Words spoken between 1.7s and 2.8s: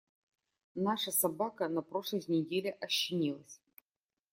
прошлой неделе